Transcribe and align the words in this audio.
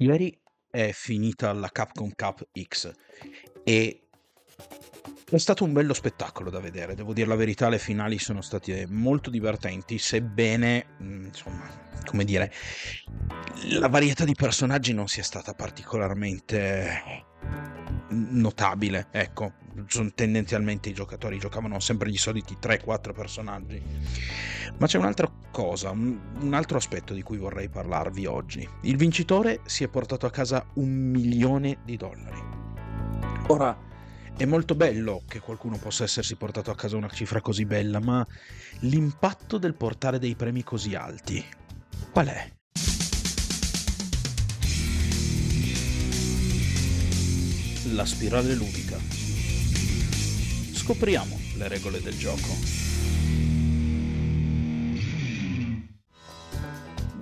Ieri 0.00 0.34
è 0.70 0.92
finita 0.92 1.52
la 1.52 1.68
Capcom 1.68 2.10
Cup 2.16 2.48
X 2.58 2.90
e 3.62 4.02
è 5.30 5.36
stato 5.36 5.64
un 5.64 5.74
bello 5.74 5.92
spettacolo 5.92 6.48
da 6.48 6.58
vedere, 6.58 6.94
devo 6.94 7.12
dire 7.12 7.28
la 7.28 7.36
verità, 7.36 7.68
le 7.68 7.78
finali 7.78 8.18
sono 8.18 8.40
state 8.40 8.86
molto 8.88 9.28
divertenti, 9.28 9.98
sebbene, 9.98 10.96
mm, 11.02 11.24
insomma, 11.26 11.68
come 12.06 12.24
dire, 12.24 12.50
la 13.78 13.88
varietà 13.88 14.24
di 14.24 14.34
personaggi 14.34 14.94
non 14.94 15.06
sia 15.06 15.22
stata 15.22 15.52
particolarmente 15.52 17.02
notabile, 18.10 19.06
ecco, 19.10 19.52
tendenzialmente 20.14 20.88
i 20.88 20.94
giocatori 20.94 21.38
giocavano 21.38 21.80
sempre 21.80 22.10
gli 22.10 22.16
soliti 22.16 22.56
3-4 22.60 23.12
personaggi. 23.12 23.82
Ma 24.78 24.86
c'è 24.86 24.98
un'altra 24.98 25.30
cosa, 25.50 25.90
un 25.90 26.50
altro 26.52 26.76
aspetto 26.76 27.12
di 27.12 27.22
cui 27.22 27.38
vorrei 27.38 27.68
parlarvi 27.68 28.26
oggi. 28.26 28.68
Il 28.82 28.96
vincitore 28.96 29.60
si 29.64 29.84
è 29.84 29.88
portato 29.88 30.26
a 30.26 30.30
casa 30.30 30.64
un 30.74 30.88
milione 30.88 31.78
di 31.84 31.96
dollari. 31.96 32.42
Ora, 33.48 33.76
è 34.36 34.44
molto 34.46 34.74
bello 34.74 35.22
che 35.26 35.40
qualcuno 35.40 35.76
possa 35.76 36.04
essersi 36.04 36.36
portato 36.36 36.70
a 36.70 36.74
casa 36.74 36.96
una 36.96 37.10
cifra 37.10 37.40
così 37.40 37.66
bella, 37.66 38.00
ma 38.00 38.26
l'impatto 38.80 39.58
del 39.58 39.74
portare 39.74 40.18
dei 40.18 40.34
premi 40.34 40.62
così 40.62 40.94
alti, 40.94 41.44
qual 42.10 42.28
è? 42.28 42.50
La 47.92 48.04
spirale 48.04 48.54
ludica. 48.54 48.98
Scopriamo 50.72 51.38
le 51.56 51.68
regole 51.68 52.00
del 52.00 52.16
gioco. 52.16 52.78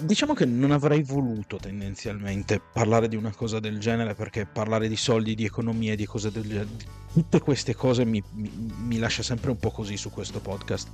diciamo 0.01 0.33
che 0.33 0.47
non 0.47 0.71
avrei 0.71 1.03
voluto 1.03 1.57
tendenzialmente 1.57 2.61
parlare 2.73 3.09
di 3.09 3.17
una 3.17 3.33
cosa 3.33 3.59
del 3.59 3.79
genere 3.79 4.15
perché 4.15 4.47
parlare 4.47 4.89
di 4.89 4.97
soldi, 4.97 5.35
di 5.35 5.45
economia, 5.45 5.97
di 5.97 6.07
cose 6.07 6.31
del 6.31 6.45
genere, 6.45 6.69
tutte 7.13 7.41
queste 7.41 7.75
cose 7.75 8.05
mi, 8.05 8.23
mi, 8.35 8.51
mi 8.85 8.99
lascia 8.99 9.23
sempre 9.23 9.51
un 9.51 9.59
po' 9.59 9.71
così 9.71 9.97
su 9.97 10.11
questo 10.11 10.41
podcast. 10.41 10.89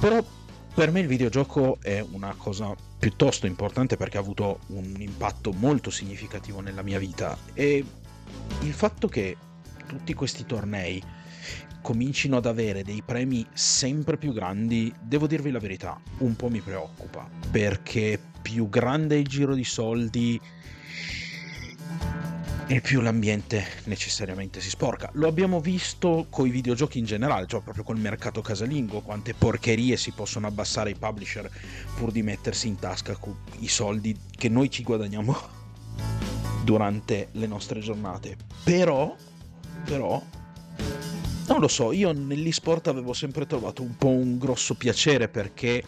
Però 0.00 0.22
per 0.74 0.90
me 0.90 1.00
il 1.00 1.06
videogioco 1.06 1.78
è 1.80 2.04
una 2.10 2.34
cosa 2.36 2.74
piuttosto 2.98 3.46
importante 3.46 3.96
perché 3.96 4.16
ha 4.16 4.20
avuto 4.20 4.60
un 4.68 4.94
impatto 4.98 5.52
molto 5.52 5.90
significativo 5.90 6.60
nella 6.60 6.82
mia 6.82 6.98
vita 6.98 7.38
e 7.54 7.84
il 8.60 8.72
fatto 8.72 9.08
che 9.08 9.36
tutti 9.86 10.14
questi 10.14 10.46
tornei 10.46 11.02
comincino 11.82 12.38
ad 12.38 12.46
avere 12.46 12.82
dei 12.82 13.02
premi 13.04 13.46
sempre 13.52 14.16
più 14.16 14.32
grandi, 14.32 14.92
devo 15.02 15.26
dirvi 15.26 15.50
la 15.50 15.58
verità, 15.58 16.00
un 16.18 16.34
po' 16.34 16.48
mi 16.48 16.60
preoccupa, 16.60 17.28
perché 17.50 18.18
più 18.40 18.70
grande 18.70 19.16
è 19.16 19.18
il 19.18 19.26
giro 19.26 19.54
di 19.54 19.64
soldi 19.64 20.40
e 22.66 22.80
più 22.80 23.02
l'ambiente 23.02 23.66
necessariamente 23.84 24.62
si 24.62 24.70
sporca. 24.70 25.10
Lo 25.12 25.28
abbiamo 25.28 25.60
visto 25.60 26.26
con 26.30 26.46
i 26.46 26.50
videogiochi 26.50 26.98
in 26.98 27.04
generale, 27.04 27.46
cioè 27.46 27.60
proprio 27.60 27.84
col 27.84 27.98
mercato 27.98 28.40
casalingo, 28.40 29.00
quante 29.02 29.34
porcherie 29.34 29.98
si 29.98 30.12
possono 30.12 30.46
abbassare 30.46 30.90
i 30.90 30.96
publisher 30.96 31.50
pur 31.96 32.10
di 32.10 32.22
mettersi 32.22 32.68
in 32.68 32.78
tasca 32.78 33.18
i 33.58 33.68
soldi 33.68 34.16
che 34.30 34.48
noi 34.48 34.70
ci 34.70 34.82
guadagniamo 34.82 35.53
durante 36.64 37.28
le 37.32 37.46
nostre 37.46 37.80
giornate. 37.80 38.36
Però, 38.64 39.14
però, 39.84 40.22
non 41.46 41.60
lo 41.60 41.68
so, 41.68 41.92
io 41.92 42.12
nell'esport 42.12 42.88
avevo 42.88 43.12
sempre 43.12 43.46
trovato 43.46 43.82
un 43.82 43.96
po' 43.96 44.08
un 44.08 44.38
grosso 44.38 44.74
piacere 44.74 45.28
perché 45.28 45.82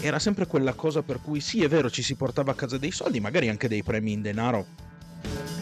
era 0.00 0.18
sempre 0.18 0.46
quella 0.46 0.74
cosa 0.74 1.02
per 1.02 1.20
cui 1.20 1.40
sì, 1.40 1.62
è 1.62 1.68
vero, 1.68 1.90
ci 1.90 2.02
si 2.02 2.16
portava 2.16 2.52
a 2.52 2.54
casa 2.54 2.76
dei 2.76 2.90
soldi, 2.90 3.20
magari 3.20 3.48
anche 3.48 3.68
dei 3.68 3.82
premi 3.82 4.12
in 4.12 4.22
denaro 4.22 4.66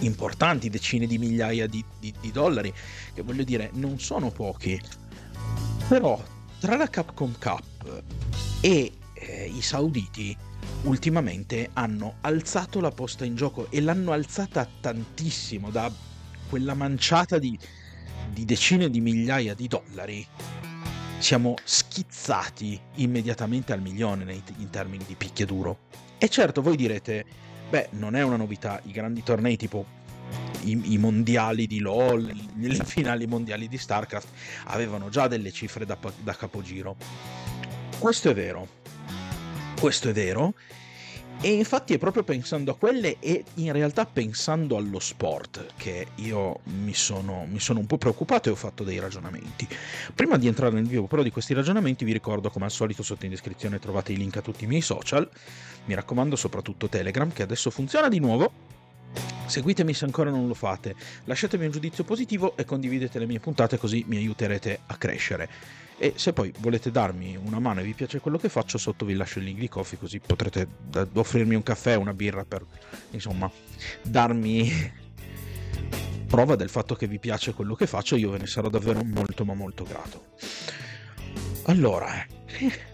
importanti, 0.00 0.70
decine 0.70 1.06
di 1.06 1.18
migliaia 1.18 1.66
di, 1.66 1.84
di, 1.98 2.14
di 2.20 2.30
dollari, 2.30 2.72
che 3.12 3.22
voglio 3.22 3.44
dire, 3.44 3.70
non 3.74 3.98
sono 3.98 4.30
pochi. 4.30 4.80
Però 5.88 6.22
tra 6.60 6.76
la 6.76 6.88
Capcom 6.88 7.34
Cup 7.38 8.02
e 8.60 8.92
eh, 9.14 9.52
i 9.52 9.60
sauditi 9.60 10.36
ultimamente 10.82 11.70
hanno 11.72 12.16
alzato 12.20 12.80
la 12.80 12.90
posta 12.90 13.24
in 13.24 13.34
gioco 13.34 13.70
e 13.70 13.80
l'hanno 13.80 14.12
alzata 14.12 14.68
tantissimo 14.80 15.70
da 15.70 15.90
quella 16.48 16.74
manciata 16.74 17.38
di 17.38 17.58
di 18.32 18.44
decine 18.44 18.90
di 18.90 19.00
migliaia 19.00 19.54
di 19.54 19.68
dollari, 19.68 20.26
siamo 21.18 21.54
schizzati 21.64 22.78
immediatamente 22.96 23.72
al 23.72 23.80
milione 23.80 24.42
in 24.58 24.70
termini 24.70 25.04
di 25.06 25.14
picchiaduro. 25.14 25.86
E 26.18 26.28
certo, 26.28 26.62
voi 26.62 26.76
direte, 26.76 27.24
beh, 27.68 27.88
non 27.92 28.14
è 28.14 28.22
una 28.22 28.36
novità, 28.36 28.80
i 28.84 28.92
grandi 28.92 29.22
tornei 29.22 29.56
tipo 29.56 29.96
i, 30.62 30.92
i, 30.92 30.98
mondiali 30.98 31.66
di 31.66 31.78
LOL, 31.78 32.32
le 32.56 32.84
finali 32.84 33.26
mondiali 33.26 33.68
di 33.68 33.78
StarCraft 33.78 34.28
avevano 34.66 35.08
già 35.08 35.26
delle 35.28 35.52
cifre 35.52 35.86
da, 35.86 35.96
da 36.22 36.34
capogiro. 36.34 36.96
Questo 37.98 38.30
è 38.30 38.34
vero. 38.34 38.77
Questo 39.78 40.08
è 40.08 40.12
vero 40.12 40.54
e 41.40 41.52
infatti 41.52 41.94
è 41.94 41.98
proprio 41.98 42.24
pensando 42.24 42.72
a 42.72 42.76
quelle 42.76 43.18
e 43.20 43.44
in 43.54 43.70
realtà 43.70 44.06
pensando 44.06 44.76
allo 44.76 44.98
sport 44.98 45.66
che 45.76 46.08
io 46.16 46.58
mi 46.64 46.94
sono, 46.94 47.46
mi 47.48 47.60
sono, 47.60 47.78
un 47.78 47.86
po' 47.86 47.96
preoccupato 47.96 48.48
e 48.48 48.52
ho 48.52 48.56
fatto 48.56 48.82
dei 48.82 48.98
ragionamenti. 48.98 49.68
Prima 50.16 50.36
di 50.36 50.48
entrare 50.48 50.74
nel 50.74 50.88
vivo 50.88 51.06
però 51.06 51.22
di 51.22 51.30
questi 51.30 51.54
ragionamenti 51.54 52.04
vi 52.04 52.12
ricordo 52.12 52.50
come 52.50 52.64
al 52.64 52.72
solito 52.72 53.04
sotto 53.04 53.24
in 53.24 53.30
descrizione 53.30 53.78
trovate 53.78 54.10
i 54.10 54.16
link 54.16 54.36
a 54.36 54.42
tutti 54.42 54.64
i 54.64 54.66
miei 54.66 54.80
social, 54.80 55.30
mi 55.84 55.94
raccomando 55.94 56.34
soprattutto 56.34 56.88
Telegram 56.88 57.32
che 57.32 57.44
adesso 57.44 57.70
funziona 57.70 58.08
di 58.08 58.18
nuovo. 58.18 58.50
Seguitemi 59.46 59.94
se 59.94 60.06
ancora 60.06 60.30
non 60.30 60.48
lo 60.48 60.54
fate, 60.54 60.96
lasciatemi 61.24 61.66
un 61.66 61.70
giudizio 61.70 62.02
positivo 62.02 62.56
e 62.56 62.64
condividete 62.64 63.20
le 63.20 63.26
mie 63.26 63.38
puntate 63.38 63.78
così 63.78 64.04
mi 64.08 64.16
aiuterete 64.16 64.80
a 64.86 64.96
crescere. 64.96 65.86
E 66.00 66.12
se 66.16 66.32
poi 66.32 66.52
volete 66.60 66.92
darmi 66.92 67.36
una 67.36 67.58
mano 67.58 67.80
e 67.80 67.82
vi 67.82 67.92
piace 67.92 68.20
quello 68.20 68.38
che 68.38 68.48
faccio, 68.48 68.78
sotto 68.78 69.04
vi 69.04 69.14
lascio 69.14 69.40
il 69.40 69.46
link 69.46 69.58
di 69.58 69.68
coffee 69.68 69.98
così 69.98 70.20
potrete 70.20 70.68
offrirmi 71.14 71.56
un 71.56 71.62
caffè, 71.64 71.96
una 71.96 72.14
birra 72.14 72.44
per 72.44 72.64
insomma 73.10 73.50
darmi 74.02 74.70
prova 76.28 76.54
del 76.54 76.68
fatto 76.68 76.94
che 76.94 77.08
vi 77.08 77.18
piace 77.18 77.52
quello 77.52 77.74
che 77.74 77.88
faccio, 77.88 78.14
io 78.14 78.30
ve 78.30 78.38
ne 78.38 78.46
sarò 78.46 78.68
davvero 78.68 79.02
molto 79.02 79.44
ma 79.44 79.54
molto 79.54 79.82
grato. 79.82 80.26
Allora, 81.64 82.24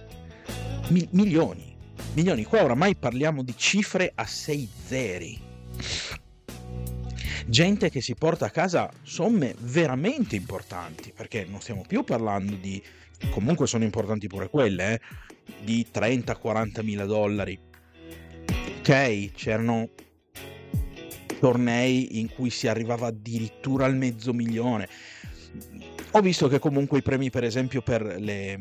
mi- 0.89 1.09
milioni, 1.11 1.77
milioni, 2.15 2.45
qua 2.45 2.65
oramai 2.65 2.97
parliamo 2.97 3.43
di 3.43 3.55
cifre 3.55 4.13
a 4.15 4.25
6 4.25 4.69
zeri. 4.87 5.53
Gente 7.47 7.91
che 7.91 8.01
si 8.01 8.15
porta 8.15 8.47
a 8.47 8.51
casa 8.51 8.91
somme 9.03 9.55
veramente 9.61 10.35
importanti, 10.35 11.13
perché 11.15 11.45
non 11.45 11.61
stiamo 11.61 11.85
più 11.87 12.03
parlando 12.03 12.55
di, 12.55 12.83
comunque 13.31 13.67
sono 13.67 13.85
importanti 13.85 14.29
pure 14.29 14.49
quelle, 14.49 14.95
eh, 14.95 15.01
di 15.63 15.87
30-40 15.93 16.83
mila 16.83 17.05
dollari. 17.05 17.59
Ok, 18.79 19.33
c'erano 19.33 19.91
tornei 21.39 22.21
in 22.21 22.33
cui 22.33 22.49
si 22.49 22.67
arrivava 22.69 23.09
addirittura 23.09 23.85
al 23.85 23.97
mezzo 23.97 24.33
milione. 24.33 24.89
Ho 26.13 26.21
visto 26.21 26.49
che 26.49 26.59
comunque 26.59 26.99
i 26.99 27.03
premi, 27.03 27.29
per 27.29 27.45
esempio, 27.45 27.83
per 27.83 28.03
le, 28.03 28.59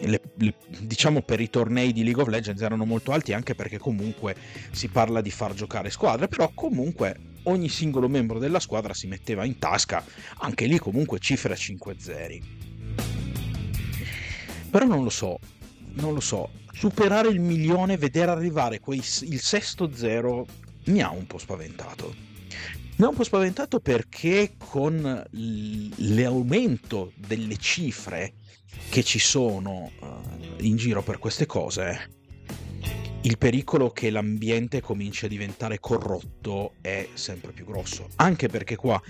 le, 0.00 0.20
le, 0.36 0.54
diciamo 0.80 1.22
per 1.22 1.40
i 1.40 1.50
tornei 1.50 1.92
di 1.92 2.02
League 2.02 2.22
of 2.22 2.28
Legends 2.28 2.62
erano 2.62 2.84
molto 2.84 3.12
alti, 3.12 3.32
anche 3.32 3.54
perché 3.54 3.78
comunque 3.78 4.34
si 4.72 4.88
parla 4.88 5.20
di 5.20 5.30
far 5.30 5.54
giocare 5.54 5.90
squadre, 5.90 6.26
però 6.26 6.50
comunque 6.54 7.32
ogni 7.44 7.68
singolo 7.68 8.08
membro 8.08 8.38
della 8.38 8.60
squadra 8.60 8.94
si 8.94 9.06
metteva 9.06 9.44
in 9.44 9.58
tasca, 9.58 10.04
anche 10.38 10.66
lì 10.66 10.78
comunque 10.78 11.18
cifre 11.18 11.52
a 11.52 11.56
5 11.56 11.96
zeri. 11.98 12.42
Però 14.70 14.86
non 14.86 15.04
lo 15.04 15.10
so, 15.10 15.38
non 15.94 16.14
lo 16.14 16.20
so, 16.20 16.50
superare 16.72 17.28
il 17.28 17.40
milione, 17.40 17.96
vedere 17.96 18.30
arrivare 18.30 18.80
quei, 18.80 18.98
il 18.98 19.40
sesto 19.40 19.90
zero 19.94 20.46
mi 20.86 21.00
ha 21.00 21.10
un 21.10 21.26
po' 21.26 21.38
spaventato. 21.38 22.14
Mi 22.96 23.04
ha 23.04 23.08
un 23.08 23.14
po' 23.14 23.24
spaventato 23.24 23.80
perché 23.80 24.54
con 24.56 25.24
l'aumento 25.30 27.12
delle 27.16 27.56
cifre 27.56 28.34
che 28.88 29.02
ci 29.02 29.18
sono 29.18 29.90
uh, 30.00 30.06
in 30.58 30.76
giro 30.76 31.02
per 31.02 31.18
queste 31.18 31.46
cose, 31.46 32.23
il 33.24 33.38
pericolo 33.38 33.90
che 33.90 34.10
l'ambiente 34.10 34.82
cominci 34.82 35.24
a 35.24 35.28
diventare 35.28 35.80
corrotto 35.80 36.74
è 36.82 37.08
sempre 37.14 37.52
più 37.52 37.64
grosso. 37.64 38.08
Anche 38.16 38.48
perché 38.48 38.76
qua 38.76 39.00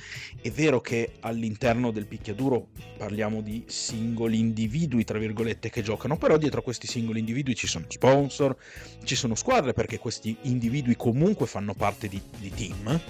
è 0.41 0.51
vero 0.51 0.81
che 0.81 1.15
all'interno 1.21 1.91
del 1.91 2.07
picchiaduro 2.07 2.69
parliamo 2.97 3.41
di 3.41 3.65
singoli 3.67 4.39
individui, 4.39 5.03
tra 5.03 5.19
virgolette, 5.19 5.69
che 5.69 5.83
giocano, 5.83 6.17
però 6.17 6.37
dietro 6.37 6.61
a 6.61 6.63
questi 6.63 6.87
singoli 6.87 7.19
individui 7.19 7.57
ci 7.57 7.67
sono 7.67 7.87
sponsor, 7.89 8.57
ci 9.03 9.17
sono 9.17 9.35
squadre, 9.35 9.73
perché 9.73 9.99
questi 9.99 10.37
individui 10.43 10.95
comunque 10.95 11.47
fanno 11.47 11.75
parte 11.75 12.07
di, 12.07 12.23
di 12.39 12.51
team 12.51 13.01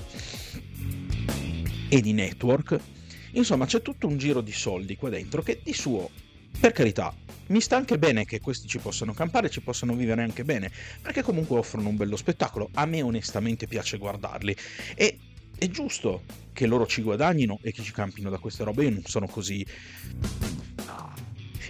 e 1.90 2.00
di 2.00 2.12
network. 2.14 2.78
Insomma, 3.32 3.66
c'è 3.66 3.82
tutto 3.82 4.06
un 4.06 4.16
giro 4.16 4.40
di 4.40 4.52
soldi 4.52 4.96
qua 4.96 5.10
dentro 5.10 5.42
che 5.42 5.60
di 5.62 5.74
suo, 5.74 6.08
per 6.58 6.72
carità, 6.72 7.14
mi 7.48 7.60
sta 7.60 7.76
anche 7.76 7.98
bene 7.98 8.24
che 8.24 8.40
questi 8.40 8.66
ci 8.66 8.78
possano 8.78 9.12
campare, 9.12 9.50
ci 9.50 9.60
possano 9.60 9.94
vivere 9.94 10.22
anche 10.22 10.44
bene, 10.44 10.70
perché 11.02 11.22
comunque 11.22 11.58
offrono 11.58 11.88
un 11.88 11.96
bello 11.96 12.16
spettacolo. 12.16 12.70
A 12.74 12.86
me 12.86 13.02
onestamente 13.02 13.66
piace 13.66 13.98
guardarli 13.98 14.56
e 14.94 15.18
è 15.56 15.68
giusto 15.68 16.22
che 16.52 16.66
loro 16.66 16.86
ci 16.86 17.02
guadagnino 17.02 17.58
e 17.62 17.72
che 17.72 17.82
ci 17.82 17.92
campino 17.92 18.30
da 18.30 18.38
queste 18.38 18.64
robe. 18.64 18.84
Io 18.84 18.90
non 18.90 19.02
sono 19.04 19.26
così 19.26 19.64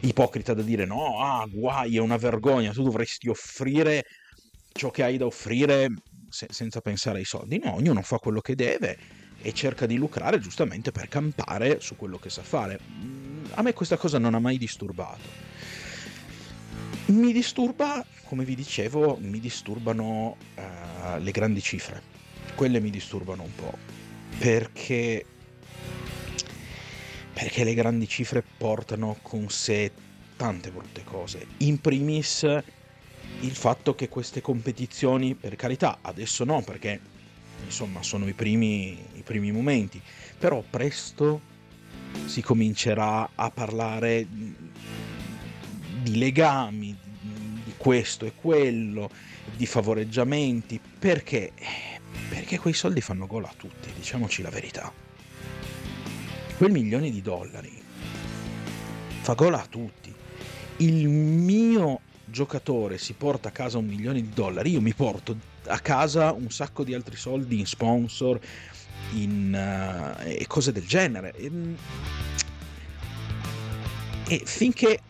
ipocrita 0.02 0.54
da 0.54 0.62
dire 0.62 0.84
no, 0.84 1.20
ah, 1.20 1.46
guai, 1.48 1.96
è 1.96 2.00
una 2.00 2.16
vergogna, 2.16 2.72
tu 2.72 2.82
dovresti 2.82 3.28
offrire 3.28 4.04
ciò 4.72 4.90
che 4.90 5.02
hai 5.02 5.16
da 5.16 5.26
offrire 5.26 5.88
se- 6.28 6.48
senza 6.50 6.80
pensare 6.80 7.18
ai 7.18 7.24
soldi. 7.24 7.58
No, 7.62 7.74
ognuno 7.74 8.02
fa 8.02 8.18
quello 8.18 8.40
che 8.40 8.54
deve 8.54 8.98
e 9.40 9.52
cerca 9.52 9.86
di 9.86 9.96
lucrare 9.96 10.38
giustamente 10.38 10.90
per 10.90 11.08
campare 11.08 11.80
su 11.80 11.96
quello 11.96 12.18
che 12.18 12.30
sa 12.30 12.42
fare. 12.42 13.33
A 13.56 13.62
me 13.62 13.72
questa 13.72 13.96
cosa 13.96 14.18
non 14.18 14.34
ha 14.34 14.40
mai 14.40 14.58
disturbato. 14.58 15.42
Mi 17.06 17.32
disturba, 17.32 18.04
come 18.24 18.44
vi 18.44 18.56
dicevo, 18.56 19.16
mi 19.20 19.38
disturbano 19.38 20.36
uh, 20.56 21.18
le 21.18 21.30
grandi 21.30 21.60
cifre. 21.60 22.02
Quelle 22.56 22.80
mi 22.80 22.90
disturbano 22.90 23.44
un 23.44 23.54
po'. 23.54 23.78
Perché 24.38 25.24
perché 27.32 27.64
le 27.64 27.74
grandi 27.74 28.08
cifre 28.08 28.42
portano 28.42 29.18
con 29.22 29.48
sé 29.50 29.92
tante 30.36 30.70
brutte 30.70 31.04
cose. 31.04 31.46
In 31.58 31.80
primis 31.80 32.42
il 33.40 33.54
fatto 33.54 33.94
che 33.94 34.08
queste 34.08 34.40
competizioni, 34.40 35.34
per 35.34 35.54
carità, 35.56 35.98
adesso 36.00 36.44
no, 36.44 36.62
perché 36.62 37.00
insomma 37.64 38.02
sono 38.02 38.26
i 38.28 38.32
primi, 38.32 38.98
i 39.14 39.22
primi 39.22 39.50
momenti, 39.52 40.00
però 40.38 40.62
presto 40.68 41.52
si 42.26 42.42
comincerà 42.42 43.30
a 43.34 43.50
parlare 43.50 44.26
di 46.02 46.16
legami, 46.18 46.96
di 47.64 47.72
questo 47.76 48.26
e 48.26 48.32
quello, 48.34 49.10
di 49.56 49.66
favoreggiamenti, 49.66 50.80
perché? 50.98 51.52
Perché 52.28 52.58
quei 52.58 52.74
soldi 52.74 53.00
fanno 53.00 53.26
gola 53.26 53.48
a 53.48 53.54
tutti, 53.56 53.90
diciamoci 53.94 54.42
la 54.42 54.50
verità 54.50 54.92
quel 56.56 56.70
milione 56.70 57.10
di 57.10 57.20
dollari 57.20 57.82
fa 59.20 59.34
gola 59.34 59.62
a 59.62 59.66
tutti. 59.66 60.14
Il 60.78 61.08
mio 61.08 62.00
giocatore 62.34 62.98
si 62.98 63.12
porta 63.12 63.48
a 63.48 63.52
casa 63.52 63.78
un 63.78 63.86
milione 63.86 64.20
di 64.20 64.30
dollari, 64.30 64.72
io 64.72 64.80
mi 64.80 64.92
porto 64.92 65.36
a 65.66 65.78
casa 65.78 66.32
un 66.32 66.50
sacco 66.50 66.82
di 66.82 66.92
altri 66.92 67.16
soldi 67.16 67.60
in 67.60 67.66
sponsor 67.66 68.38
in, 69.12 69.54
uh, 69.54 70.20
e 70.26 70.44
cose 70.48 70.72
del 70.72 70.84
genere. 70.84 71.32
E, 71.36 71.50
e 74.26 74.42
finché 74.44 75.00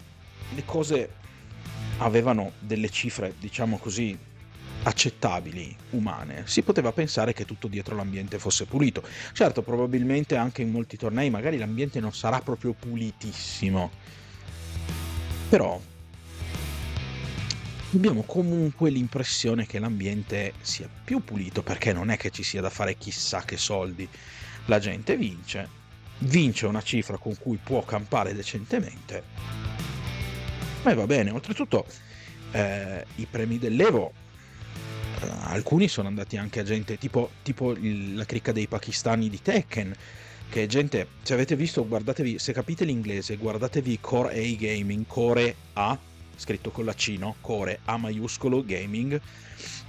le 0.55 0.65
cose 0.67 1.09
avevano 1.99 2.53
delle 2.59 2.91
cifre, 2.91 3.35
diciamo 3.41 3.79
così, 3.79 4.17
accettabili, 4.83 5.75
umane, 5.91 6.43
si 6.45 6.61
poteva 6.61 6.93
pensare 6.93 7.33
che 7.33 7.47
tutto 7.47 7.69
dietro 7.69 7.97
l'ambiente 7.97 8.39
fosse 8.39 8.67
pulito. 8.67 9.03
Certo, 9.33 9.63
probabilmente 9.63 10.37
anche 10.37 10.61
in 10.61 10.71
molti 10.71 10.99
tornei 10.99 11.31
magari 11.31 11.57
l'ambiente 11.57 12.01
non 12.01 12.13
sarà 12.13 12.41
proprio 12.43 12.75
pulitissimo, 12.75 13.91
però 15.49 15.81
abbiamo 17.97 18.23
comunque 18.23 18.91
l'impressione 18.91 19.67
che 19.67 19.79
l'ambiente 19.79 20.55
sia 20.61 20.89
più 21.05 21.23
pulito 21.23 21.63
perché 21.63 21.93
non 21.93 22.11
è 22.11 22.17
che 22.17 22.31
ci 22.31 22.43
sia 22.43 22.61
da 22.61 22.71
fare 22.71 22.97
chissà 22.97 23.43
che 23.43 23.57
soldi. 23.57 24.09
La 24.67 24.79
gente 24.79 25.17
vince, 25.17 25.69
vince 26.19 26.67
una 26.67 26.83
cifra 26.83 27.17
con 27.19 27.37
cui 27.39 27.59
può 27.63 27.85
campare 27.85 28.35
decentemente. 28.35 29.23
E 30.85 30.95
va 30.95 31.07
bene, 31.07 31.31
oltretutto 31.31 31.87
eh, 32.53 33.05
i 33.17 33.27
premi 33.31 33.59
dell'Evo 33.59 34.13
alcuni 35.45 35.89
sono 35.89 36.09
andati 36.09 36.37
anche 36.37 36.61
a 36.61 36.63
gente 36.65 36.99
tipo, 36.99 37.31
tipo 37.43 37.75
la 37.79 38.25
cricca 38.25 38.53
dei 38.53 38.67
pakistani 38.67 39.29
di 39.29 39.41
Tekken 39.41 39.95
che 40.51 40.67
gente, 40.67 41.09
se 41.23 41.33
avete 41.33 41.57
visto, 41.57 41.87
guardatevi, 41.87 42.39
se 42.39 42.53
capite 42.53 42.85
l'inglese, 42.85 43.37
guardatevi 43.37 43.99
Core 44.01 44.39
A 44.39 44.57
Gaming, 44.57 45.05
Core 45.07 45.55
A, 45.73 45.99
scritto 46.37 46.71
con 46.71 46.85
la 46.85 46.95
C, 46.95 47.17
no? 47.19 47.37
Core 47.41 47.81
A 47.85 47.97
maiuscolo 47.97 48.65
Gaming, 48.65 49.21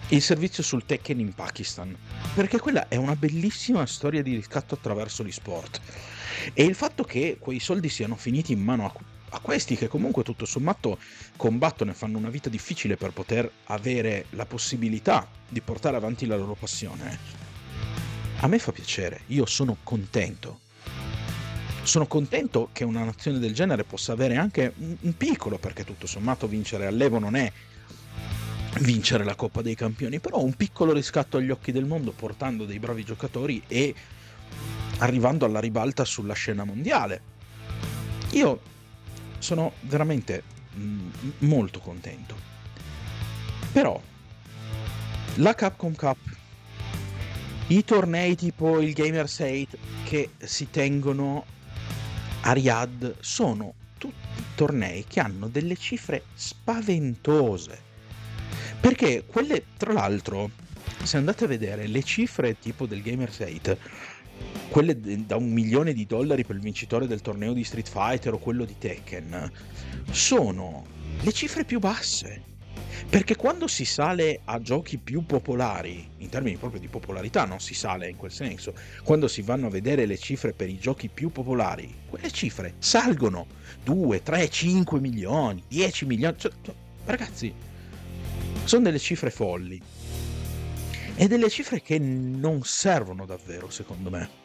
il 0.09 0.21
servizio 0.21 0.63
sul 0.63 0.85
Tekken 0.85 1.19
in 1.19 1.33
Pakistan, 1.33 1.95
perché 2.33 2.59
quella 2.59 2.87
è 2.87 2.95
una 2.95 3.15
bellissima 3.15 3.85
storia 3.85 4.21
di 4.21 4.35
riscatto 4.35 4.75
attraverso 4.75 5.23
gli 5.23 5.31
sport. 5.31 5.81
E 6.53 6.63
il 6.63 6.75
fatto 6.75 7.03
che 7.03 7.37
quei 7.39 7.59
soldi 7.59 7.89
siano 7.89 8.15
finiti 8.15 8.51
in 8.51 8.61
mano 8.61 8.85
a 8.85 8.93
a 9.29 9.39
questi 9.39 9.75
che 9.75 9.89
comunque 9.89 10.23
tutto 10.23 10.45
sommato 10.45 10.97
combattono 11.35 11.91
e 11.91 11.93
fanno 11.93 12.17
una 12.17 12.29
vita 12.29 12.47
difficile 12.47 12.95
per 12.95 13.11
poter 13.11 13.49
avere 13.65 14.27
la 14.29 14.45
possibilità 14.45 15.27
di 15.47 15.59
portare 15.59 15.97
avanti 15.97 16.25
la 16.25 16.37
loro 16.37 16.55
passione, 16.55 17.19
a 18.39 18.47
me 18.47 18.59
fa 18.59 18.71
piacere, 18.71 19.21
io 19.27 19.45
sono 19.45 19.77
contento. 19.83 20.64
Sono 21.85 22.07
contento 22.07 22.69
che 22.71 22.83
una 22.83 23.03
nazione 23.03 23.37
del 23.37 23.53
genere 23.53 23.83
possa 23.83 24.11
avere 24.11 24.37
anche 24.37 24.73
un 24.75 25.15
piccolo, 25.15 25.59
perché 25.59 25.83
tutto 25.83 26.07
sommato 26.07 26.47
vincere 26.47 26.87
all'Evo 26.87 27.19
non 27.19 27.35
è 27.35 27.51
vincere 28.79 29.23
la 29.23 29.35
Coppa 29.35 29.61
dei 29.61 29.75
Campioni, 29.75 30.19
però 30.19 30.41
un 30.41 30.55
piccolo 30.55 30.93
riscatto 30.93 31.37
agli 31.37 31.51
occhi 31.51 31.71
del 31.71 31.85
mondo 31.85 32.11
portando 32.11 32.65
dei 32.65 32.79
bravi 32.79 33.03
giocatori 33.03 33.61
e 33.67 33.93
arrivando 34.97 35.45
alla 35.45 35.59
ribalta 35.59 36.03
sulla 36.05 36.33
scena 36.33 36.63
mondiale. 36.63 37.21
Io 38.31 38.59
sono 39.37 39.73
veramente 39.81 40.41
mm, 40.75 41.09
molto 41.39 41.79
contento. 41.79 42.35
Però 43.71 44.01
la 45.35 45.53
Capcom 45.53 45.93
Cup, 45.93 46.17
i 47.67 47.83
tornei 47.83 48.35
tipo 48.35 48.81
il 48.81 48.93
Gamers 48.93 49.39
8 49.39 49.77
che 50.03 50.31
si 50.39 50.71
tengono 50.71 51.53
a 52.47 52.53
Riyadh 52.53 53.15
sono 53.21 53.73
tutti 53.97 54.43
tornei 54.55 55.05
che 55.07 55.19
hanno 55.19 55.47
delle 55.47 55.75
cifre 55.75 56.23
spaventose. 56.33 57.83
Perché 58.79 59.25
quelle, 59.25 59.63
tra 59.77 59.93
l'altro, 59.93 60.51
se 61.03 61.17
andate 61.17 61.45
a 61.45 61.47
vedere 61.47 61.87
le 61.87 62.03
cifre 62.03 62.57
tipo 62.59 62.85
del 62.85 63.01
Gamers 63.01 63.39
8 63.39 63.77
quelle 64.67 64.99
da 65.25 65.37
un 65.37 65.51
milione 65.51 65.93
di 65.93 66.05
dollari 66.05 66.43
per 66.43 66.57
il 66.57 66.61
vincitore 66.61 67.07
del 67.07 67.21
torneo 67.21 67.53
di 67.53 67.63
Street 67.63 67.87
Fighter 67.89 68.33
o 68.33 68.37
quello 68.37 68.65
di 68.65 68.77
Tekken 68.77 69.51
sono 70.11 70.85
le 71.21 71.31
cifre 71.31 71.63
più 71.63 71.79
basse. 71.79 72.54
Perché 73.09 73.35
quando 73.35 73.67
si 73.67 73.85
sale 73.85 74.41
a 74.45 74.59
giochi 74.59 74.97
più 74.97 75.25
popolari, 75.25 76.09
in 76.17 76.29
termini 76.29 76.57
proprio 76.57 76.79
di 76.79 76.87
popolarità, 76.87 77.45
non 77.45 77.59
si 77.59 77.73
sale 77.73 78.09
in 78.09 78.17
quel 78.17 78.31
senso, 78.31 78.73
quando 79.03 79.27
si 79.27 79.41
vanno 79.41 79.67
a 79.67 79.69
vedere 79.69 80.05
le 80.05 80.17
cifre 80.17 80.53
per 80.53 80.69
i 80.69 80.77
giochi 80.77 81.07
più 81.07 81.31
popolari, 81.31 81.93
quelle 82.09 82.31
cifre 82.31 82.75
salgono 82.79 83.45
2, 83.83 84.23
3, 84.23 84.49
5 84.49 84.99
milioni, 84.99 85.63
10 85.67 86.05
milioni. 86.05 86.35
Cioè, 86.37 86.51
cioè, 86.61 86.73
ragazzi, 87.05 87.53
sono 88.63 88.83
delle 88.83 88.99
cifre 88.99 89.29
folli. 89.29 89.81
E 91.17 91.27
delle 91.27 91.49
cifre 91.49 91.81
che 91.81 91.97
non 91.97 92.63
servono 92.63 93.25
davvero, 93.25 93.69
secondo 93.69 94.09
me. 94.09 94.43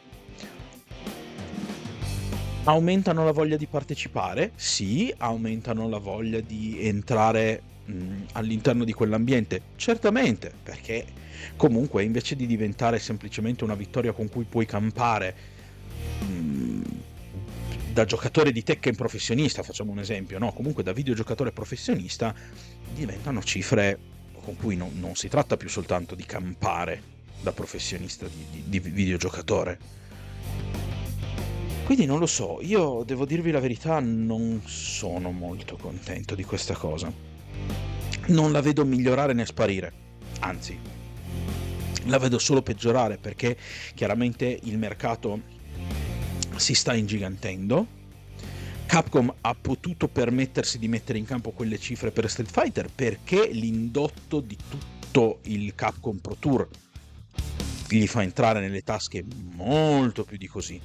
Aumentano 2.63 3.25
la 3.25 3.31
voglia 3.31 3.57
di 3.57 3.65
partecipare? 3.65 4.51
Sì, 4.55 5.11
aumentano 5.17 5.89
la 5.89 5.97
voglia 5.97 6.39
di 6.39 6.77
entrare 6.79 7.63
mh, 7.85 8.23
all'interno 8.33 8.83
di 8.83 8.93
quell'ambiente? 8.93 9.61
Certamente, 9.75 10.51
perché 10.61 11.05
comunque 11.55 12.03
invece 12.03 12.35
di 12.35 12.45
diventare 12.45 12.99
semplicemente 12.99 13.63
una 13.63 13.75
vittoria 13.75 14.11
con 14.11 14.29
cui 14.29 14.43
puoi 14.43 14.65
campare 14.65 15.35
mh, 16.19 16.81
da 17.93 18.05
giocatore 18.05 18.51
di 18.51 18.63
Tekken 18.63 18.95
professionista, 18.95 19.63
facciamo 19.63 19.91
un 19.91 19.99
esempio, 19.99 20.39
no? 20.39 20.53
Comunque 20.53 20.83
da 20.83 20.93
videogiocatore 20.93 21.51
professionista 21.51 22.33
diventano 22.93 23.41
cifre 23.43 23.97
con 24.43 24.55
cui 24.55 24.75
non, 24.75 24.91
non 24.99 25.15
si 25.15 25.27
tratta 25.27 25.57
più 25.57 25.69
soltanto 25.69 26.15
di 26.15 26.25
campare 26.25 27.09
da 27.41 27.51
professionista 27.51 28.27
di, 28.27 28.45
di, 28.49 28.79
di 28.79 28.89
videogiocatore 28.89 30.01
quindi 31.91 32.07
non 32.07 32.19
lo 32.19 32.25
so, 32.25 32.59
io 32.61 33.03
devo 33.05 33.25
dirvi 33.25 33.51
la 33.51 33.59
verità, 33.59 33.99
non 33.99 34.61
sono 34.65 35.31
molto 35.31 35.75
contento 35.75 36.35
di 36.35 36.43
questa 36.45 36.73
cosa. 36.73 37.30
Non 38.27 38.51
la 38.51 38.61
vedo 38.61 38.85
migliorare 38.85 39.33
né 39.33 39.45
sparire, 39.45 39.91
anzi, 40.39 40.77
la 42.05 42.17
vedo 42.17 42.39
solo 42.39 42.61
peggiorare 42.61 43.17
perché 43.17 43.57
chiaramente 43.93 44.59
il 44.63 44.77
mercato 44.77 45.41
si 46.55 46.73
sta 46.73 46.93
ingigantendo. 46.93 47.99
Capcom 48.85 49.33
ha 49.41 49.55
potuto 49.55 50.07
permettersi 50.07 50.77
di 50.77 50.89
mettere 50.89 51.17
in 51.17 51.25
campo 51.25 51.51
quelle 51.51 51.79
cifre 51.79 52.11
per 52.11 52.29
Street 52.29 52.51
Fighter 52.51 52.89
perché 52.93 53.47
l'indotto 53.47 54.41
di 54.41 54.57
tutto 54.69 55.39
il 55.43 55.73
Capcom 55.75 56.17
Pro 56.17 56.35
Tour 56.37 56.67
gli 57.87 58.07
fa 58.07 58.21
entrare 58.21 58.59
nelle 58.59 58.83
tasche 58.83 59.23
molto 59.55 60.23
più 60.23 60.37
di 60.37 60.47
così 60.47 60.79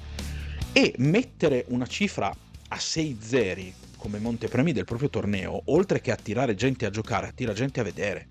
e 0.71 0.93
mettere 0.97 1.65
una 1.69 1.85
cifra 1.85 2.33
a 2.69 2.79
6 2.79 3.17
zeri 3.19 3.73
come 3.97 4.19
montepremi 4.19 4.71
del 4.71 4.85
proprio 4.85 5.09
torneo, 5.09 5.61
oltre 5.65 6.01
che 6.01 6.11
attirare 6.11 6.55
gente 6.55 6.85
a 6.85 6.89
giocare, 6.89 7.27
attira 7.27 7.53
gente 7.53 7.79
a 7.79 7.83
vedere. 7.83 8.27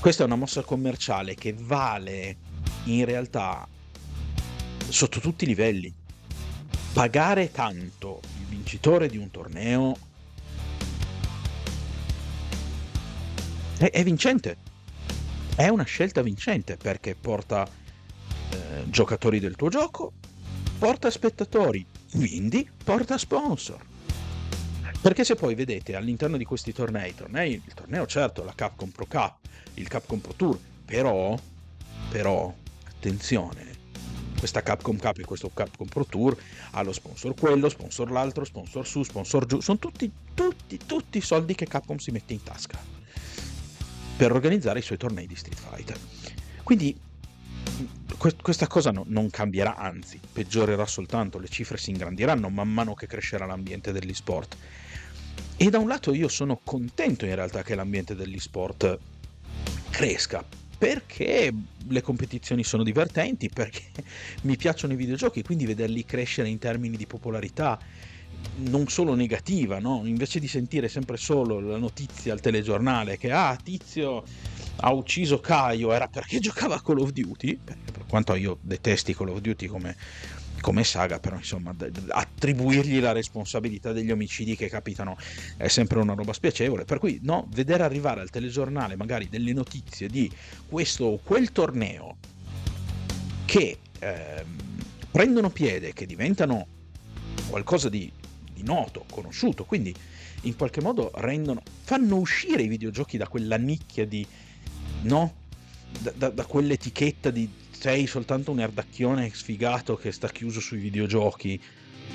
Questa 0.00 0.24
è 0.24 0.26
una 0.26 0.36
mossa 0.36 0.62
commerciale 0.62 1.34
che 1.34 1.54
vale 1.56 2.36
in 2.84 3.04
realtà 3.04 3.66
sotto 4.88 5.20
tutti 5.20 5.44
i 5.44 5.46
livelli. 5.46 5.94
Pagare 6.92 7.50
tanto 7.50 8.20
il 8.40 8.46
vincitore 8.46 9.08
di 9.08 9.16
un 9.16 9.30
torneo 9.30 9.96
è, 13.78 13.90
è 13.90 14.02
vincente. 14.02 14.56
È 15.54 15.68
una 15.68 15.84
scelta 15.84 16.22
vincente 16.22 16.76
perché 16.76 17.14
porta 17.14 17.66
eh, 18.50 18.84
giocatori 18.86 19.38
del 19.38 19.54
tuo 19.54 19.68
gioco, 19.68 20.12
porta 20.78 21.10
spettatori, 21.10 21.84
quindi 22.10 22.68
porta 22.82 23.16
sponsor. 23.16 23.91
Perché 25.02 25.24
se 25.24 25.34
poi 25.34 25.56
vedete 25.56 25.96
all'interno 25.96 26.36
di 26.36 26.44
questi 26.44 26.72
tornei, 26.72 27.12
tornei 27.12 27.54
il 27.54 27.74
torneo 27.74 28.06
certo, 28.06 28.44
la 28.44 28.52
Capcom 28.54 28.88
Pro 28.90 29.06
Cup, 29.06 29.38
il 29.74 29.88
Capcom 29.88 30.20
Pro 30.20 30.32
Tour, 30.34 30.56
però, 30.84 31.36
però, 32.08 32.54
attenzione, 32.86 33.66
questa 34.38 34.62
Capcom 34.62 34.96
Cup 34.96 35.18
e 35.18 35.24
questo 35.24 35.50
Capcom 35.52 35.88
Pro 35.88 36.04
Tour 36.04 36.36
ha 36.70 36.82
lo 36.82 36.92
sponsor 36.92 37.34
quello, 37.34 37.68
sponsor 37.68 38.12
l'altro, 38.12 38.44
sponsor 38.44 38.86
su, 38.86 39.02
sponsor 39.02 39.44
giù, 39.44 39.58
sono 39.58 39.78
tutti, 39.78 40.08
tutti, 40.34 40.78
tutti 40.86 41.18
i 41.18 41.20
soldi 41.20 41.56
che 41.56 41.66
Capcom 41.66 41.96
si 41.96 42.12
mette 42.12 42.34
in 42.34 42.42
tasca 42.44 42.78
per 44.16 44.30
organizzare 44.30 44.78
i 44.78 44.82
suoi 44.82 44.98
tornei 44.98 45.26
di 45.26 45.34
Street 45.34 45.58
Fighter. 45.58 45.98
Quindi 46.62 46.96
questa 48.40 48.68
cosa 48.68 48.92
no, 48.92 49.04
non 49.08 49.30
cambierà, 49.30 49.76
anzi 49.76 50.20
peggiorerà 50.32 50.86
soltanto, 50.86 51.38
le 51.38 51.48
cifre 51.48 51.76
si 51.76 51.90
ingrandiranno 51.90 52.48
man 52.48 52.72
mano 52.72 52.94
che 52.94 53.08
crescerà 53.08 53.46
l'ambiente 53.46 53.90
dell'esport. 53.90 54.56
E 55.56 55.70
da 55.70 55.78
un 55.78 55.88
lato 55.88 56.12
io 56.12 56.28
sono 56.28 56.60
contento 56.62 57.24
in 57.24 57.34
realtà 57.34 57.62
che 57.62 57.74
l'ambiente 57.74 58.14
dell'esport 58.14 58.98
cresca, 59.90 60.44
perché 60.78 61.52
le 61.88 62.00
competizioni 62.00 62.62
sono 62.62 62.84
divertenti, 62.84 63.48
perché 63.48 63.82
mi 64.42 64.56
piacciono 64.56 64.92
i 64.92 64.96
videogiochi, 64.96 65.42
quindi 65.42 65.66
vederli 65.66 66.04
crescere 66.04 66.48
in 66.48 66.58
termini 66.58 66.96
di 66.96 67.06
popolarità 67.06 67.78
non 68.56 68.88
solo 68.88 69.14
negativa, 69.14 69.78
no? 69.78 70.02
invece 70.04 70.38
di 70.38 70.48
sentire 70.48 70.88
sempre 70.88 71.16
solo 71.16 71.60
la 71.60 71.78
notizia 71.78 72.32
al 72.32 72.40
telegiornale 72.40 73.16
che 73.16 73.30
ah, 73.30 73.56
Tizio 73.62 74.24
ha 74.76 74.92
ucciso 74.92 75.40
Caio 75.40 75.92
era 75.92 76.08
perché 76.08 76.38
giocava 76.40 76.76
a 76.76 76.82
Call 76.82 76.98
of 76.98 77.10
Duty, 77.10 77.58
per 77.64 78.04
quanto 78.08 78.34
io 78.34 78.58
detesti 78.60 79.14
Call 79.14 79.28
of 79.28 79.40
Duty 79.40 79.66
come, 79.66 79.96
come 80.60 80.84
saga, 80.84 81.18
però 81.18 81.36
insomma 81.36 81.74
attribuirgli 82.08 83.00
la 83.00 83.12
responsabilità 83.12 83.92
degli 83.92 84.10
omicidi 84.10 84.56
che 84.56 84.68
capitano 84.68 85.16
è 85.56 85.68
sempre 85.68 85.98
una 85.98 86.14
roba 86.14 86.32
spiacevole, 86.32 86.84
per 86.84 86.98
cui 86.98 87.18
no, 87.22 87.46
vedere 87.50 87.82
arrivare 87.82 88.20
al 88.20 88.30
telegiornale 88.30 88.96
magari 88.96 89.28
delle 89.28 89.52
notizie 89.52 90.08
di 90.08 90.30
questo 90.68 91.04
o 91.04 91.20
quel 91.22 91.52
torneo 91.52 92.16
che 93.44 93.78
eh, 93.98 94.44
prendono 95.10 95.50
piede, 95.50 95.92
che 95.92 96.06
diventano 96.06 96.66
qualcosa 97.48 97.88
di, 97.88 98.10
di 98.52 98.62
noto, 98.62 99.04
conosciuto, 99.10 99.64
quindi 99.64 99.94
in 100.42 100.56
qualche 100.56 100.80
modo 100.80 101.10
rendono, 101.16 101.62
fanno 101.82 102.16
uscire 102.16 102.62
i 102.62 102.68
videogiochi 102.68 103.16
da 103.16 103.28
quella 103.28 103.56
nicchia 103.56 104.06
di 104.06 104.26
no? 105.02 105.40
Da, 106.00 106.12
da, 106.14 106.28
da 106.30 106.44
quell'etichetta 106.46 107.30
di 107.30 107.48
sei 107.82 108.06
soltanto 108.06 108.52
un 108.52 108.60
erdacchione 108.60 109.28
sfigato 109.34 109.96
che 109.96 110.12
sta 110.12 110.28
chiuso 110.28 110.60
sui 110.60 110.78
videogiochi, 110.78 111.60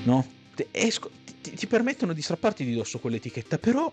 no? 0.04 0.26
Esco, 0.72 1.12
ti, 1.42 1.52
ti, 1.52 1.68
permettono 1.68 2.14
di 2.14 2.22
strapparti 2.22 2.64
di 2.64 2.74
dosso 2.74 3.00
quell'etichetta, 3.00 3.58
però 3.58 3.92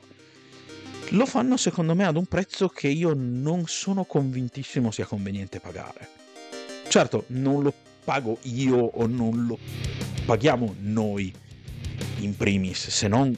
lo 1.10 1.26
fanno 1.26 1.56
secondo 1.56 1.96
me 1.96 2.04
ad 2.04 2.16
un 2.16 2.26
prezzo 2.26 2.68
che 2.68 2.86
io 2.86 3.12
non 3.12 3.64
sono 3.66 4.04
convintissimo 4.04 4.92
sia 4.92 5.04
conveniente 5.04 5.58
pagare. 5.58 6.08
Certo, 6.88 7.24
non 7.28 7.64
lo 7.64 7.74
pago 8.04 8.38
io 8.42 8.76
o 8.76 9.06
non 9.08 9.44
lo 9.44 9.58
paghiamo 10.24 10.76
noi 10.78 11.34
in 12.20 12.36
primis, 12.36 12.88
se 12.88 13.08
non 13.08 13.36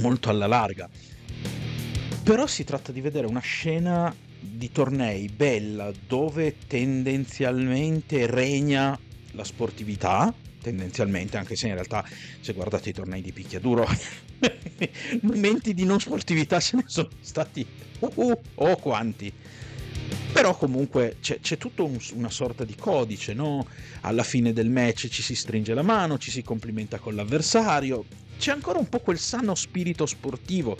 molto 0.00 0.30
alla 0.30 0.46
larga. 0.46 0.88
Però 2.22 2.46
si 2.46 2.62
tratta 2.62 2.92
di 2.92 3.00
vedere 3.00 3.26
una 3.26 3.40
scena 3.40 4.14
di 4.40 4.70
tornei 4.70 5.28
bella 5.28 5.92
dove 6.06 6.56
tendenzialmente 6.66 8.26
regna 8.26 8.98
la 9.32 9.44
sportività, 9.44 10.32
tendenzialmente, 10.60 11.36
anche 11.36 11.56
se 11.56 11.68
in 11.68 11.74
realtà 11.74 12.04
se 12.40 12.52
guardate 12.52 12.90
i 12.90 12.92
tornei 12.92 13.22
di 13.22 13.32
picchiaduro, 13.32 13.86
momenti 15.22 15.74
di 15.74 15.84
non 15.84 16.00
sportività 16.00 16.60
ce 16.60 16.76
ne 16.76 16.84
sono 16.86 17.08
stati 17.20 17.66
uh, 18.00 18.12
uh, 18.14 18.38
oh 18.54 18.76
quanti. 18.76 19.32
Però 20.32 20.56
comunque 20.56 21.16
c'è, 21.20 21.40
c'è 21.40 21.56
tutta 21.56 21.82
un, 21.82 21.98
una 22.14 22.30
sorta 22.30 22.64
di 22.64 22.74
codice, 22.76 23.34
no? 23.34 23.66
Alla 24.02 24.22
fine 24.22 24.52
del 24.52 24.70
match 24.70 25.08
ci 25.08 25.22
si 25.22 25.34
stringe 25.34 25.74
la 25.74 25.82
mano, 25.82 26.18
ci 26.18 26.30
si 26.30 26.42
complimenta 26.42 26.98
con 26.98 27.14
l'avversario, 27.14 28.04
c'è 28.38 28.52
ancora 28.52 28.78
un 28.78 28.88
po' 28.88 29.00
quel 29.00 29.18
sano 29.18 29.54
spirito 29.56 30.06
sportivo 30.06 30.78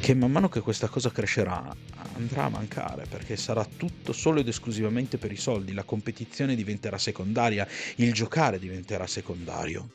che 0.00 0.14
man 0.14 0.32
mano 0.32 0.48
che 0.48 0.60
questa 0.60 0.88
cosa 0.88 1.10
crescerà 1.10 1.74
andrà 2.16 2.44
a 2.44 2.48
mancare 2.48 3.06
perché 3.08 3.36
sarà 3.36 3.64
tutto 3.64 4.12
solo 4.12 4.40
ed 4.40 4.48
esclusivamente 4.48 5.16
per 5.16 5.30
i 5.30 5.36
soldi, 5.36 5.72
la 5.72 5.84
competizione 5.84 6.56
diventerà 6.56 6.98
secondaria, 6.98 7.66
il 7.96 8.12
giocare 8.12 8.58
diventerà 8.58 9.06
secondario. 9.06 9.88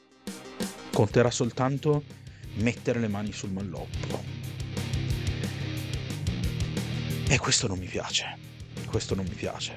Conterà 0.92 1.30
soltanto 1.30 2.04
mettere 2.56 3.00
le 3.00 3.08
mani 3.10 3.34
sul 3.34 3.52
malloppo. 3.52 4.24
E 7.28 7.38
questo 7.38 7.68
non 7.68 7.80
mi 7.80 7.88
piace, 7.88 8.38
questo 8.86 9.16
non 9.16 9.26
mi 9.26 9.36
piace. 9.36 9.74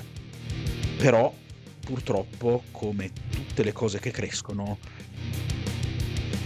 Però 0.97 1.35
purtroppo, 1.81 2.65
come 2.71 3.11
tutte 3.31 3.65
le 3.65 3.73
cose 3.73 3.99
che 3.99 4.11
crescono, 4.11 4.79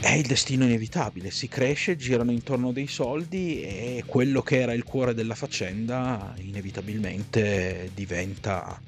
è 0.00 0.12
il 0.12 0.26
destino 0.26 0.64
inevitabile, 0.64 1.30
si 1.30 1.46
cresce, 1.46 1.96
girano 1.96 2.30
intorno 2.30 2.72
dei 2.72 2.86
soldi 2.86 3.62
e 3.62 4.02
quello 4.06 4.40
che 4.42 4.60
era 4.60 4.72
il 4.72 4.82
cuore 4.82 5.12
della 5.12 5.34
faccenda 5.34 6.34
inevitabilmente 6.38 7.90
diventa 7.94 8.80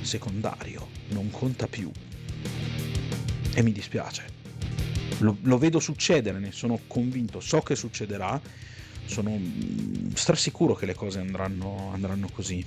secondario, 0.00 0.88
non 1.08 1.30
conta 1.30 1.68
più. 1.68 1.90
E 3.54 3.62
mi 3.62 3.72
dispiace. 3.72 4.36
Lo, 5.18 5.36
lo 5.42 5.58
vedo 5.58 5.78
succedere, 5.78 6.38
ne 6.38 6.52
sono 6.52 6.80
convinto, 6.86 7.40
so 7.40 7.60
che 7.60 7.76
succederà, 7.76 8.40
sono 9.04 9.30
mm, 9.30 10.12
strasicuro 10.14 10.74
che 10.74 10.86
le 10.86 10.94
cose 10.94 11.20
andranno, 11.20 11.90
andranno 11.92 12.28
così. 12.32 12.64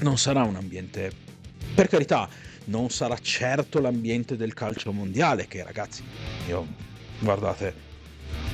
Non 0.00 0.18
sarà 0.18 0.42
un 0.42 0.56
ambiente, 0.56 1.12
per 1.74 1.88
carità, 1.88 2.28
non 2.66 2.88
sarà 2.88 3.18
certo 3.18 3.80
l'ambiente 3.80 4.36
del 4.36 4.54
calcio 4.54 4.92
mondiale, 4.92 5.48
che 5.48 5.64
ragazzi, 5.64 6.04
io 6.46 6.66
guardate, 7.18 7.74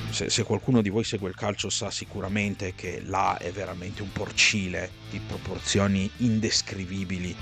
se, 0.09 0.29
se, 0.29 0.43
qualcuno 0.43 0.81
di 0.81 0.89
voi 0.89 1.03
segue 1.03 1.29
il 1.29 1.35
calcio 1.35 1.69
sa 1.69 1.91
sicuramente 1.91 2.73
che 2.73 3.01
là 3.05 3.37
è 3.37 3.51
veramente 3.51 4.01
un 4.01 4.11
porcile 4.11 4.89
di 5.11 5.19
proporzioni 5.19 6.09
indescrivibili. 6.17 7.35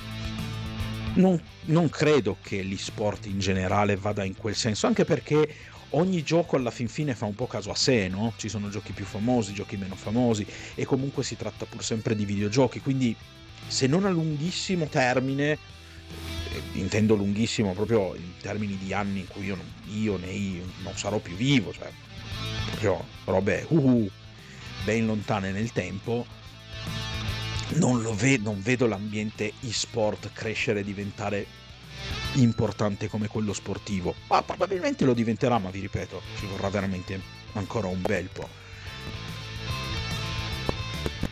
Non, 1.15 1.41
non 1.65 1.89
credo 1.89 2.37
che 2.41 2.61
l'e-sport 2.61 3.25
in 3.25 3.39
generale 3.39 3.95
vada 3.95 4.23
in 4.23 4.35
quel 4.35 4.55
senso, 4.55 4.85
anche 4.85 5.05
perché 5.05 5.55
ogni 5.91 6.23
gioco 6.23 6.57
alla 6.57 6.71
fin 6.71 6.87
fine 6.87 7.15
fa 7.15 7.25
un 7.25 7.35
po' 7.35 7.47
caso 7.47 7.71
a 7.71 7.75
sé, 7.75 8.09
no? 8.09 8.33
Ci 8.35 8.49
sono 8.49 8.69
giochi 8.69 8.91
più 8.91 9.05
famosi, 9.05 9.53
giochi 9.53 9.77
meno 9.77 9.95
famosi 9.95 10.45
e 10.75 10.85
comunque 10.85 11.23
si 11.23 11.35
tratta 11.35 11.65
pur 11.65 11.83
sempre 11.83 12.15
di 12.15 12.25
videogiochi, 12.25 12.81
quindi 12.81 13.15
se 13.67 13.87
non 13.87 14.05
a 14.05 14.09
lunghissimo 14.09 14.87
termine 14.87 15.57
intendo 16.73 17.15
lunghissimo 17.15 17.73
proprio 17.73 18.15
in 18.15 18.37
termini 18.41 18.77
di 18.77 18.93
anni 18.93 19.19
in 19.19 19.27
cui 19.27 19.45
io, 19.45 20.17
né 20.17 20.31
io 20.31 20.63
non 20.83 20.95
sarò 20.95 21.19
più 21.19 21.35
vivo, 21.35 21.73
cioè 21.73 21.91
proprio 22.65 23.05
robe 23.25 23.65
uh, 23.69 24.09
ben 24.83 25.05
lontane 25.05 25.51
nel 25.51 25.71
tempo, 25.71 26.25
non, 27.75 28.15
ve- 28.15 28.37
non 28.37 28.61
vedo 28.61 28.87
l'ambiente 28.87 29.53
e-sport 29.61 30.31
crescere 30.33 30.79
e 30.79 30.83
diventare 30.83 31.45
importante 32.35 33.07
come 33.07 33.27
quello 33.27 33.53
sportivo. 33.53 34.15
Ma 34.27 34.41
probabilmente 34.41 35.05
lo 35.05 35.13
diventerà, 35.13 35.57
ma 35.57 35.69
vi 35.69 35.81
ripeto, 35.81 36.21
ci 36.37 36.45
vorrà 36.45 36.69
veramente 36.69 37.19
ancora 37.53 37.87
un 37.87 38.01
bel 38.01 38.29
po'. 38.31 38.47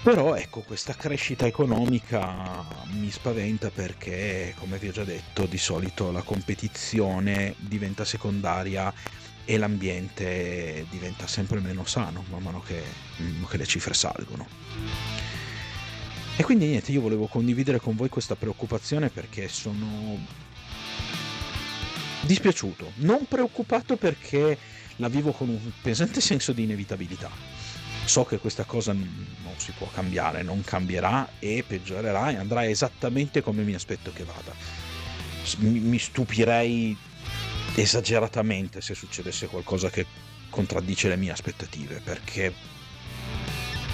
Però 0.08 0.36
ecco, 0.36 0.62
questa 0.62 0.94
crescita 0.94 1.46
economica 1.46 2.64
mi 2.92 3.12
spaventa 3.12 3.70
perché, 3.70 4.56
come 4.58 4.78
vi 4.78 4.88
ho 4.88 4.92
già 4.94 5.04
detto, 5.04 5.46
di 5.46 5.58
solito 5.58 6.12
la 6.12 6.22
competizione 6.22 7.56
diventa 7.58 8.06
secondaria 8.06 8.94
e 9.44 9.58
l'ambiente 9.58 10.86
diventa 10.90 11.28
sempre 11.28 11.60
meno 11.60 11.84
sano 11.84 12.24
man 12.30 12.42
mano 12.42 12.62
che, 12.62 12.82
che 13.50 13.58
le 13.58 13.66
cifre 13.66 13.94
salgono. 13.94 14.48
E 16.38 16.42
quindi 16.42 16.68
niente, 16.68 16.94
io 16.94 17.02
volevo 17.02 17.28
condividere 17.28 17.82
con 17.82 17.98
voi 17.98 18.08
questa 18.08 18.38
preoccupazione 18.38 19.10
perché 19.10 19.50
sono 19.50 20.26
dispiaciuto, 22.22 22.94
non 23.00 23.26
preoccupato 23.28 23.98
perché 23.98 24.58
la 24.96 25.10
vivo 25.10 25.34
con 25.34 25.50
un 25.50 25.72
pesante 25.82 26.22
senso 26.22 26.54
di 26.54 26.64
inevitabilità. 26.64 27.57
So 28.08 28.24
che 28.24 28.38
questa 28.38 28.64
cosa 28.64 28.94
non 28.94 29.54
si 29.58 29.74
può 29.78 29.88
cambiare, 29.88 30.42
non 30.42 30.64
cambierà 30.64 31.28
e 31.40 31.64
peggiorerà 31.68 32.32
e 32.32 32.38
andrà 32.38 32.66
esattamente 32.66 33.42
come 33.42 33.64
mi 33.64 33.74
aspetto 33.74 34.14
che 34.14 34.24
vada. 34.24 34.54
Mi 35.58 36.00
stupirei 36.00 36.98
esageratamente 37.76 38.80
se 38.80 38.96
succedesse 38.96 39.48
qualcosa 39.48 39.90
che 39.90 40.06
contraddice 40.50 41.10
le 41.10 41.18
mie 41.18 41.32
aspettative, 41.32 42.00
perché 42.00 42.54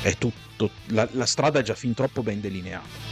è 0.03 0.15
tutto, 0.17 0.69
la, 0.89 1.07
la 1.13 1.25
strada 1.25 1.59
è 1.59 1.63
già 1.63 1.73
fin 1.73 1.95
troppo 1.95 2.21
ben 2.21 2.39
delineata. 2.39 3.11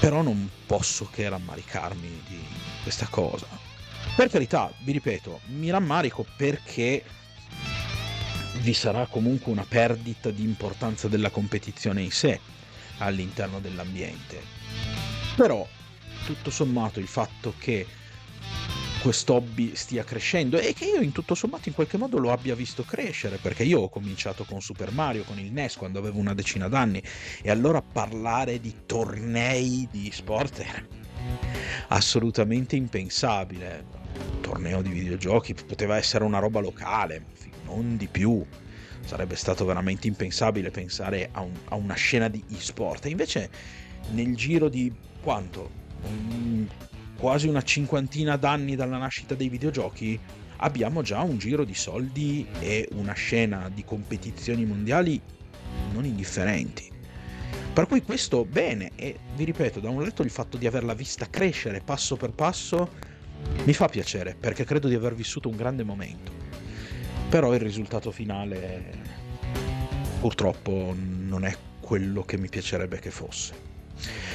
Però 0.00 0.20
non 0.20 0.50
posso 0.66 1.08
che 1.12 1.28
rammaricarmi 1.28 2.22
di 2.26 2.44
questa 2.82 3.06
cosa. 3.08 3.46
Per 4.16 4.28
carità, 4.28 4.72
vi 4.82 4.90
ripeto, 4.90 5.42
mi 5.46 5.70
rammarico 5.70 6.26
perché 6.36 7.04
vi 8.60 8.74
sarà 8.74 9.06
comunque 9.06 9.50
una 9.50 9.64
perdita 9.66 10.30
di 10.30 10.42
importanza 10.42 11.08
della 11.08 11.30
competizione 11.30 12.02
in 12.02 12.10
sé 12.10 12.38
all'interno 12.98 13.60
dell'ambiente. 13.60 14.40
Però, 15.34 15.66
tutto 16.26 16.50
sommato, 16.50 17.00
il 17.00 17.06
fatto 17.06 17.54
che 17.58 17.86
questo 19.00 19.34
hobby 19.34 19.74
stia 19.74 20.04
crescendo 20.04 20.58
e 20.58 20.74
che 20.74 20.84
io 20.84 21.00
in 21.00 21.12
tutto 21.12 21.34
sommato 21.34 21.68
in 21.70 21.74
qualche 21.74 21.96
modo 21.96 22.18
lo 22.18 22.32
abbia 22.32 22.54
visto 22.54 22.84
crescere 22.84 23.38
perché 23.38 23.62
io 23.62 23.80
ho 23.80 23.88
cominciato 23.88 24.44
con 24.44 24.60
Super 24.60 24.92
Mario, 24.92 25.24
con 25.24 25.38
il 25.38 25.50
NES 25.50 25.76
quando 25.76 25.98
avevo 25.98 26.18
una 26.18 26.34
decina 26.34 26.68
d'anni 26.68 27.02
e 27.40 27.50
allora 27.50 27.80
parlare 27.80 28.60
di 28.60 28.82
tornei 28.84 29.88
di 29.90 30.10
sport 30.12 30.60
era 30.60 30.86
assolutamente 31.88 32.76
impensabile. 32.76 33.99
Torneo 34.40 34.82
di 34.82 34.90
videogiochi 34.90 35.54
poteva 35.54 35.96
essere 35.96 36.24
una 36.24 36.38
roba 36.38 36.60
locale, 36.60 37.26
non 37.64 37.96
di 37.96 38.06
più. 38.06 38.44
Sarebbe 39.04 39.36
stato 39.36 39.64
veramente 39.64 40.06
impensabile 40.06 40.70
pensare 40.70 41.28
a, 41.32 41.40
un, 41.40 41.54
a 41.66 41.74
una 41.74 41.94
scena 41.94 42.28
di 42.28 42.42
e-sport. 42.50 43.06
E 43.06 43.10
invece 43.10 43.50
nel 44.12 44.34
giro 44.36 44.68
di 44.68 44.92
quanto? 45.22 45.70
Un 46.02 46.66
quasi 47.20 47.46
una 47.48 47.60
cinquantina 47.60 48.36
d'anni 48.36 48.74
dalla 48.74 48.96
nascita 48.96 49.34
dei 49.34 49.50
videogiochi, 49.50 50.18
abbiamo 50.56 51.02
già 51.02 51.20
un 51.20 51.36
giro 51.36 51.64
di 51.64 51.74
soldi 51.74 52.46
e 52.60 52.88
una 52.92 53.12
scena 53.12 53.70
di 53.72 53.84
competizioni 53.84 54.64
mondiali 54.64 55.20
non 55.92 56.06
indifferenti. 56.06 56.90
Per 57.74 57.86
cui 57.86 58.02
questo 58.02 58.46
bene 58.46 58.92
e 58.96 59.18
vi 59.36 59.44
ripeto, 59.44 59.80
da 59.80 59.90
un 59.90 60.02
lato 60.02 60.22
il 60.22 60.30
fatto 60.30 60.56
di 60.56 60.66
averla 60.66 60.94
vista 60.94 61.28
crescere 61.28 61.82
passo 61.84 62.16
per 62.16 62.30
passo 62.32 62.90
mi 63.64 63.72
fa 63.72 63.88
piacere 63.88 64.36
perché 64.38 64.64
credo 64.64 64.88
di 64.88 64.94
aver 64.94 65.14
vissuto 65.14 65.48
un 65.48 65.56
grande 65.56 65.82
momento. 65.82 66.32
Però 67.28 67.54
il 67.54 67.60
risultato 67.60 68.10
finale 68.10 68.98
purtroppo 70.20 70.94
non 70.96 71.44
è 71.44 71.56
quello 71.80 72.22
che 72.22 72.36
mi 72.36 72.48
piacerebbe 72.48 72.98
che 72.98 73.10
fosse. 73.10 73.68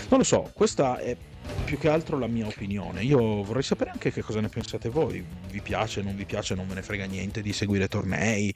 Non 0.09 0.19
lo 0.19 0.25
so, 0.25 0.51
questa 0.53 0.97
è 0.99 1.15
più 1.63 1.77
che 1.77 1.89
altro 1.89 2.17
la 2.17 2.27
mia 2.27 2.47
opinione. 2.47 3.03
Io 3.03 3.43
vorrei 3.43 3.63
sapere 3.63 3.91
anche 3.91 4.11
che 4.11 4.21
cosa 4.21 4.39
ne 4.39 4.49
pensate 4.49 4.89
voi. 4.89 5.23
Vi 5.49 5.61
piace, 5.61 6.01
non 6.01 6.15
vi 6.15 6.25
piace, 6.25 6.55
non 6.55 6.67
ve 6.67 6.75
ne 6.75 6.81
frega 6.81 7.05
niente 7.05 7.41
di 7.41 7.53
seguire 7.53 7.87
tornei, 7.87 8.53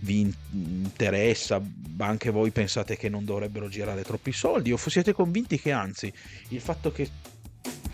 vi 0.00 0.32
interessa, 0.52 1.60
anche 1.98 2.30
voi 2.30 2.50
pensate 2.50 2.96
che 2.96 3.08
non 3.08 3.24
dovrebbero 3.24 3.68
girare 3.68 4.02
troppi 4.02 4.32
soldi 4.32 4.72
o 4.72 4.76
siete 4.76 5.12
convinti 5.12 5.58
che 5.58 5.72
anzi 5.72 6.12
il 6.48 6.60
fatto 6.60 6.90
che 6.92 7.08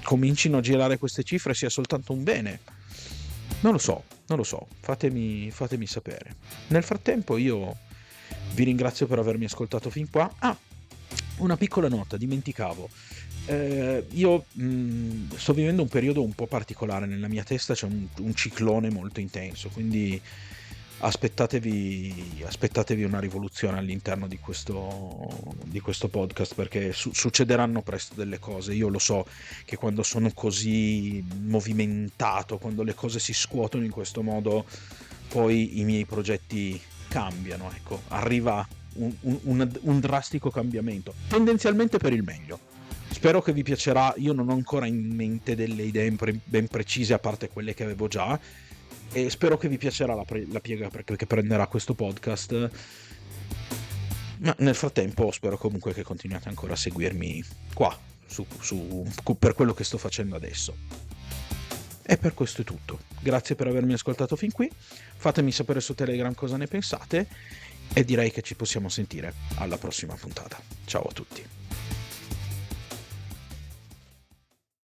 comincino 0.07 0.59
a 0.59 0.61
girare 0.61 0.99
queste 0.99 1.25
cifre 1.25 1.53
sia 1.53 1.69
soltanto 1.69 2.13
un 2.13 2.23
bene. 2.23 2.61
Non 3.61 3.73
lo 3.73 3.79
so, 3.79 4.05
non 4.29 4.39
lo 4.39 4.45
so, 4.45 4.69
fatemi, 4.81 5.51
fatemi 5.51 5.87
sapere. 5.87 6.37
Nel 6.69 6.85
frattempo 6.85 7.37
io 7.37 7.77
vi 8.55 8.63
ringrazio 8.63 9.09
per 9.09 9.19
avermi 9.19 9.47
ascoltato 9.47 9.91
fin 9.91 10.09
qua. 10.09 10.33
Ah, 10.39 10.57
una 11.39 11.57
piccola 11.57 11.89
nota, 11.89 12.17
dimenticavo. 12.17 12.89
Eh, 13.47 14.07
io 14.11 14.45
mh, 14.53 14.65
mm, 14.65 15.31
sto 15.35 15.53
vivendo 15.53 15.83
un 15.83 15.89
periodo 15.89 16.23
un 16.23 16.35
po' 16.35 16.47
particolare 16.47 17.07
nella 17.07 17.29
mia 17.29 17.43
testa, 17.43 17.75
c'è 17.75 17.87
un, 17.87 18.07
un 18.21 18.35
ciclone 18.35 18.91
molto 18.91 19.19
intenso, 19.19 19.69
quindi 19.71 20.21
aspettatevi, 20.99 22.43
aspettatevi 22.47 23.05
una 23.05 23.21
rivoluzione 23.21 23.79
all'interno 23.79 24.27
di 24.27 24.39
questo, 24.39 25.29
di 25.65 25.81
questo 25.81 26.09
podcast 26.09 26.55
perché 26.55 26.93
su- 26.93 27.13
succederanno 27.13 27.83
presto 27.83 28.15
delle 28.15 28.39
cose. 28.39 28.73
Io 28.73 28.89
lo 28.89 28.99
so 28.99 29.27
che 29.65 29.77
quando 29.77 30.03
sono 30.03 30.31
così 30.33 31.25
movimentato, 31.43 32.59
quando 32.59 32.83
le 32.83 32.95
cose 32.95 33.19
si 33.19 33.35
scuotono 33.35 33.85
in 33.85 33.91
questo 33.91 34.23
modo, 34.23 34.65
poi 35.29 35.81
i 35.81 35.85
miei 35.85 36.05
progetti 36.05 36.81
cambiano. 37.09 37.71
Ecco, 37.75 38.03
arriva 38.09 38.67
un, 38.95 39.15
un, 39.21 39.71
un 39.81 40.01
drastico 40.01 40.51
cambiamento, 40.51 41.15
tendenzialmente 41.29 41.99
per 41.99 42.13
il 42.13 42.23
meglio. 42.23 42.59
Spero 43.11 43.41
che 43.41 43.53
vi 43.53 43.63
piacerà, 43.63 44.13
io 44.19 44.33
non 44.33 44.49
ho 44.49 44.53
ancora 44.53 44.87
in 44.87 45.15
mente 45.15 45.55
delle 45.55 45.85
idee 45.85 46.15
ben 46.45 46.69
precise 46.69 47.15
a 47.15 47.19
parte 47.19 47.49
quelle 47.49 47.73
che 47.73 47.85
avevo 47.85 48.09
già 48.09 48.39
e 49.13 49.31
spero 49.31 49.57
che 49.57 49.69
vi 49.69 49.79
piacerà 49.79 50.15
la, 50.15 50.25
pre- 50.25 50.47
la 50.51 50.61
piega 50.61 50.91
che 50.91 51.27
prenderà 51.27 51.67
questo 51.67 51.95
podcast. 51.95 52.71
Ma 54.39 54.55
nel 54.59 54.75
frattempo 54.75 55.31
spero 55.31 55.57
comunque 55.57 55.95
che 55.95 56.03
continuiate 56.03 56.49
ancora 56.49 56.75
a 56.75 56.77
seguirmi 56.77 57.43
qua, 57.73 57.99
su, 58.27 58.47
su, 58.61 59.07
per 59.39 59.55
quello 59.55 59.73
che 59.73 59.85
sto 59.85 59.99
facendo 59.99 60.37
adesso. 60.37 60.77
E 62.03 62.19
per 62.19 62.35
questo 62.35 62.61
è 62.61 62.65
tutto. 62.65 63.01
Grazie 63.21 63.57
per 63.57 63.67
avermi 63.67 63.95
ascoltato 63.95 64.37
fin 64.37 64.53
qui. 64.53 64.71
Fatemi 65.17 65.51
sapere 65.51 65.81
su 65.81 65.95
Telegram 65.95 66.35
cosa 66.35 66.57
ne 66.57 66.67
pensate 66.67 67.27
e 67.93 68.05
direi 68.05 68.31
che 68.31 68.43
ci 68.43 68.55
possiamo 68.55 68.89
sentire 68.89 69.33
alla 69.57 69.79
prossima 69.79 70.15
puntata. 70.15 70.61
Ciao 70.85 71.03
a 71.03 71.13
tutti. 71.13 71.56